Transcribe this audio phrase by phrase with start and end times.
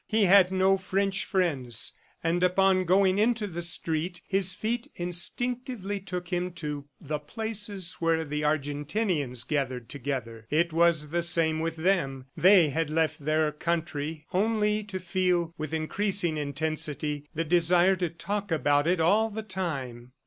[0.07, 1.93] He had no French friends,
[2.23, 8.25] and upon going into the street, his feet instinctively took him to the places where
[8.25, 10.47] the Argentinians gathered together.
[10.49, 12.25] It was the same with them.
[12.35, 18.51] They had left their country only to feel, with increasing intensity, the desire to talk
[18.51, 20.13] about it all the time.